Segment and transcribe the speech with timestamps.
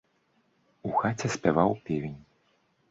[0.89, 2.19] У хаце спяваў певень.